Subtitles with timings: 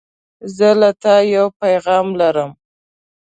[0.55, 2.51] زه له تا یو پیغام لرم.